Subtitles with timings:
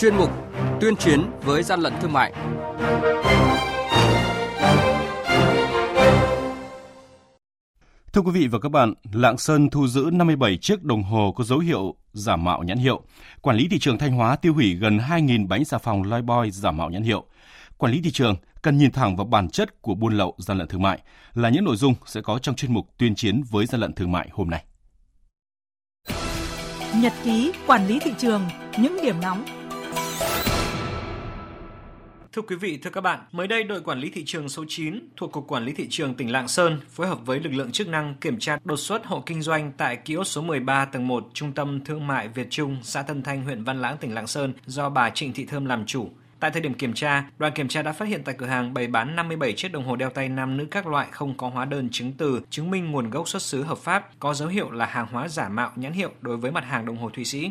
[0.00, 0.30] chuyên mục
[0.80, 2.32] tuyên chiến với gian lận thương mại.
[8.12, 11.44] Thưa quý vị và các bạn, Lạng Sơn thu giữ 57 chiếc đồng hồ có
[11.44, 13.02] dấu hiệu giả mạo nhãn hiệu.
[13.40, 16.70] Quản lý thị trường Thanh Hóa tiêu hủy gần 2.000 bánh xà phòng Lifebuoy giả
[16.70, 17.24] mạo nhãn hiệu.
[17.76, 20.68] Quản lý thị trường cần nhìn thẳng vào bản chất của buôn lậu gian lận
[20.68, 20.98] thương mại
[21.34, 24.12] là những nội dung sẽ có trong chuyên mục tuyên chiến với gian lận thương
[24.12, 24.64] mại hôm nay.
[26.94, 28.42] Nhật ký quản lý thị trường,
[28.78, 29.59] những điểm nóng
[32.32, 35.08] Thưa quý vị, thưa các bạn, mới đây đội quản lý thị trường số 9
[35.16, 37.88] thuộc Cục Quản lý Thị trường tỉnh Lạng Sơn phối hợp với lực lượng chức
[37.88, 41.52] năng kiểm tra đột xuất hộ kinh doanh tại kiosk số 13 tầng 1 Trung
[41.52, 44.88] tâm Thương mại Việt Trung, xã Tân Thanh, huyện Văn Lãng, tỉnh Lạng Sơn do
[44.88, 46.08] bà Trịnh Thị Thơm làm chủ.
[46.40, 48.86] Tại thời điểm kiểm tra, đoàn kiểm tra đã phát hiện tại cửa hàng bày
[48.86, 51.88] bán 57 chiếc đồng hồ đeo tay nam nữ các loại không có hóa đơn
[51.92, 55.06] chứng từ, chứng minh nguồn gốc xuất xứ hợp pháp, có dấu hiệu là hàng
[55.10, 57.50] hóa giả mạo nhãn hiệu đối với mặt hàng đồng hồ Thụy Sĩ.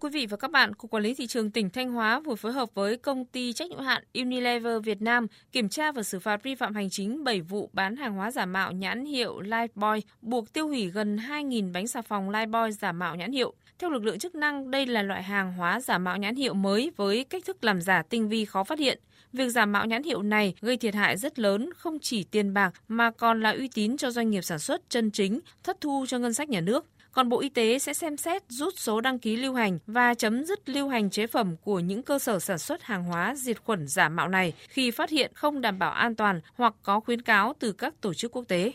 [0.00, 2.52] Quý vị và các bạn, Cục Quản lý Thị trường tỉnh Thanh Hóa vừa phối
[2.52, 6.42] hợp với công ty trách nhiệm hạn Unilever Việt Nam kiểm tra và xử phạt
[6.42, 10.52] vi phạm hành chính 7 vụ bán hàng hóa giả mạo nhãn hiệu Lifebuoy, buộc
[10.52, 13.54] tiêu hủy gần 2.000 bánh xà phòng Lifebuoy giả mạo nhãn hiệu.
[13.78, 16.90] Theo lực lượng chức năng, đây là loại hàng hóa giả mạo nhãn hiệu mới
[16.96, 19.00] với cách thức làm giả tinh vi khó phát hiện.
[19.32, 22.70] Việc giả mạo nhãn hiệu này gây thiệt hại rất lớn không chỉ tiền bạc
[22.88, 26.18] mà còn là uy tín cho doanh nghiệp sản xuất chân chính, thất thu cho
[26.18, 26.86] ngân sách nhà nước.
[27.12, 30.44] Còn Bộ Y tế sẽ xem xét rút số đăng ký lưu hành và chấm
[30.44, 33.88] dứt lưu hành chế phẩm của những cơ sở sản xuất hàng hóa diệt khuẩn
[33.88, 37.52] giả mạo này khi phát hiện không đảm bảo an toàn hoặc có khuyến cáo
[37.58, 38.72] từ các tổ chức quốc tế.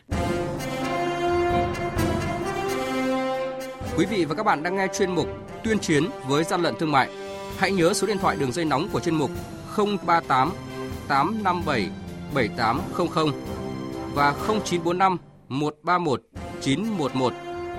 [3.97, 5.27] Quý vị và các bạn đang nghe chuyên mục
[5.63, 7.09] Tuyên chiến với gian lận thương mại.
[7.57, 9.31] Hãy nhớ số điện thoại đường dây nóng của chuyên mục
[9.77, 10.51] 038
[11.07, 11.89] 857
[12.33, 13.31] 7800
[14.13, 15.17] và 0945
[15.49, 16.21] 131
[16.61, 17.54] 911.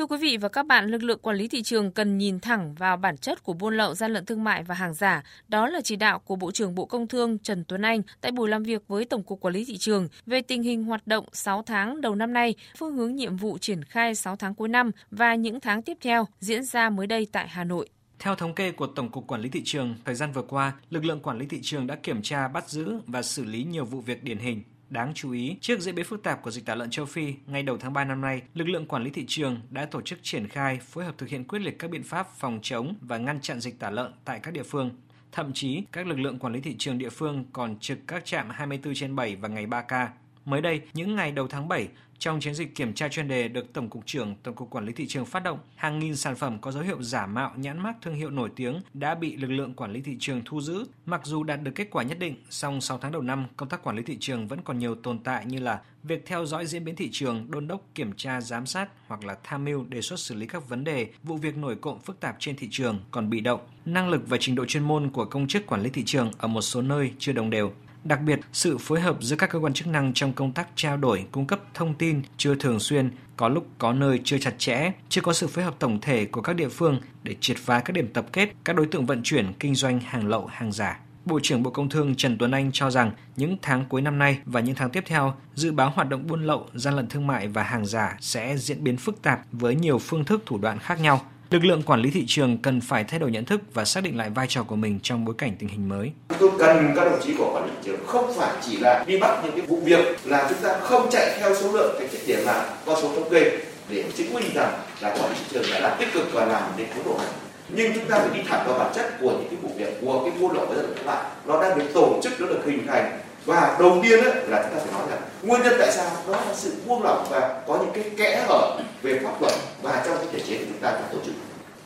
[0.00, 2.74] Thưa quý vị và các bạn, lực lượng quản lý thị trường cần nhìn thẳng
[2.74, 5.22] vào bản chất của buôn lậu, gian lận thương mại và hàng giả.
[5.48, 8.48] Đó là chỉ đạo của Bộ trưởng Bộ Công Thương Trần Tuấn Anh tại buổi
[8.48, 11.62] làm việc với Tổng cục Quản lý thị trường về tình hình hoạt động 6
[11.62, 15.34] tháng đầu năm nay, phương hướng nhiệm vụ triển khai 6 tháng cuối năm và
[15.34, 17.88] những tháng tiếp theo diễn ra mới đây tại Hà Nội.
[18.18, 21.04] Theo thống kê của Tổng cục Quản lý thị trường, thời gian vừa qua, lực
[21.04, 24.00] lượng quản lý thị trường đã kiểm tra, bắt giữ và xử lý nhiều vụ
[24.00, 26.90] việc điển hình Đáng chú ý, trước diễn biến phức tạp của dịch tả lợn
[26.90, 29.86] châu Phi, ngay đầu tháng 3 năm nay, lực lượng quản lý thị trường đã
[29.86, 32.94] tổ chức triển khai phối hợp thực hiện quyết liệt các biện pháp phòng chống
[33.00, 34.90] và ngăn chặn dịch tả lợn tại các địa phương.
[35.32, 38.50] Thậm chí, các lực lượng quản lý thị trường địa phương còn trực các trạm
[38.50, 40.12] 24 trên 7 và ngày 3 ca.
[40.44, 43.72] Mới đây, những ngày đầu tháng 7, trong chiến dịch kiểm tra chuyên đề được
[43.72, 46.58] Tổng cục trưởng Tổng cục Quản lý thị trường phát động, hàng nghìn sản phẩm
[46.60, 49.74] có dấu hiệu giả mạo nhãn mác thương hiệu nổi tiếng đã bị lực lượng
[49.74, 50.84] quản lý thị trường thu giữ.
[51.06, 53.82] Mặc dù đạt được kết quả nhất định, song 6 tháng đầu năm, công tác
[53.82, 56.84] quản lý thị trường vẫn còn nhiều tồn tại như là việc theo dõi diễn
[56.84, 60.20] biến thị trường, đôn đốc kiểm tra giám sát hoặc là tham mưu đề xuất
[60.20, 63.30] xử lý các vấn đề, vụ việc nổi cộng phức tạp trên thị trường còn
[63.30, 63.60] bị động.
[63.84, 66.48] Năng lực và trình độ chuyên môn của công chức quản lý thị trường ở
[66.48, 67.72] một số nơi chưa đồng đều.
[68.04, 70.96] Đặc biệt, sự phối hợp giữa các cơ quan chức năng trong công tác trao
[70.96, 74.92] đổi, cung cấp thông tin chưa thường xuyên, có lúc có nơi chưa chặt chẽ,
[75.08, 77.92] chưa có sự phối hợp tổng thể của các địa phương để triệt phá các
[77.92, 81.00] điểm tập kết các đối tượng vận chuyển kinh doanh hàng lậu, hàng giả.
[81.24, 84.38] Bộ trưởng Bộ Công Thương Trần Tuấn Anh cho rằng những tháng cuối năm nay
[84.44, 87.48] và những tháng tiếp theo, dự báo hoạt động buôn lậu, gian lận thương mại
[87.48, 91.00] và hàng giả sẽ diễn biến phức tạp với nhiều phương thức thủ đoạn khác
[91.00, 94.02] nhau Lực lượng quản lý thị trường cần phải thay đổi nhận thức và xác
[94.02, 96.12] định lại vai trò của mình trong bối cảnh tình hình mới.
[96.38, 99.18] Tôi cần các đồng chí của quản lý thị trường không phải chỉ là đi
[99.18, 102.20] bắt những cái vụ việc là chúng ta không chạy theo số lượng cái tích
[102.26, 103.58] điểm là con số thống kê
[103.88, 106.62] để chứng minh rằng là quản lý thị trường đã làm tích cực và làm
[106.76, 107.28] đến mức độ này.
[107.68, 110.24] Nhưng chúng ta phải đi thẳng vào bản chất của những cái vụ việc của
[110.24, 112.86] cái buôn lậu và giờ các bạn nó đang được tổ chức nó được hình
[112.86, 113.20] thành.
[113.44, 115.09] Và đầu tiên ấy, là chúng ta phải nói là
[115.50, 116.10] nguyên nhân tại sao?
[116.26, 120.02] Đó là sự buông lỏng và có những cái kẽ hở về pháp luật và
[120.06, 121.34] trong cái thể chế của chúng ta đã tổ chức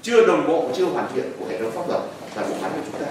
[0.02, 2.00] chưa đồng bộ chưa hoàn thiện của hệ thống pháp luật
[2.36, 3.06] là bộ máy của chúng ta.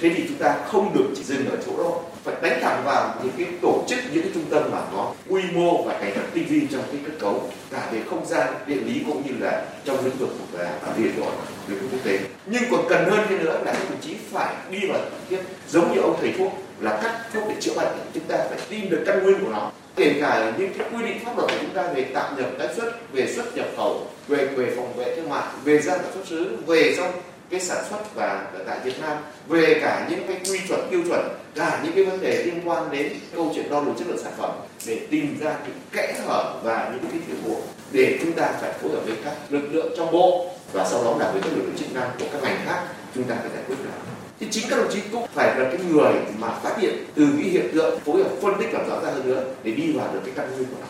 [0.00, 1.90] Thế thì chúng ta không được chỉ dừng ở chỗ đó,
[2.24, 5.42] phải đánh thẳng vào những cái tổ chức, những cái trung tâm mà có quy
[5.54, 8.74] mô và ngày càng tinh vi trong cái kết cấu, cả về không gian, địa
[8.74, 11.30] lý cũng như là trong lĩnh vực và phạm vi của
[11.68, 12.18] lĩnh quốc tế.
[12.46, 15.94] Nhưng còn cần hơn thế nữa là các đồng chí phải đi vào tiếp, giống
[15.94, 17.88] như ông thầy thuốc, là cắt thuốc để chữa bệnh.
[18.14, 21.24] Chúng ta phải tìm được căn nguyên của nó kể cả những cái quy định
[21.24, 24.46] pháp luật của chúng ta về tạm nhập tái xuất, về xuất nhập khẩu, về
[24.46, 27.12] về phòng vệ thương mại, về gian sản xuất xứ, về trong
[27.50, 29.16] cái sản xuất và tại Việt Nam,
[29.48, 32.90] về cả những cái quy chuẩn, tiêu chuẩn, cả những cái vấn đề liên quan
[32.90, 34.50] đến câu chuyện đo lường chất lượng sản phẩm
[34.86, 38.72] để tìm ra những kẽ hở và những cái thiếu hụt để chúng ta phải
[38.72, 41.62] phối hợp với các lực lượng trong bộ và sau đó là với các lực
[41.62, 42.82] lượng chức năng của các ngành khác,
[43.14, 45.80] chúng ta phải giải quyết được thì chính các đồng chí cũng phải là cái
[45.90, 49.10] người mà phát hiện từ cái hiện tượng phối hợp phân tích làm rõ ra
[49.10, 50.86] hơn nữa để đi vào được cái căn nguyên của nó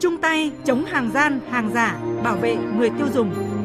[0.00, 3.57] chung tay chống hàng gian, hàng giả, bảo vệ người tiêu dùng.